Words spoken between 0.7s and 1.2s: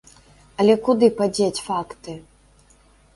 куды